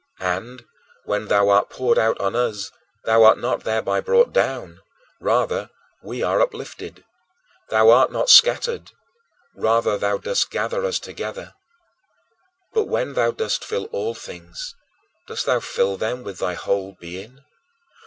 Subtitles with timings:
[0.19, 0.65] And,
[1.05, 2.71] when thou art poured out on us,
[3.05, 4.81] thou art not thereby brought down;
[5.19, 5.69] rather,
[6.01, 7.05] we are uplifted.
[7.69, 8.93] Thou art not scattered;
[9.55, 11.53] rather, thou dost gather us together.
[12.73, 14.73] But when thou dost fill all things,
[15.27, 17.45] dost thou fill them with thy whole being?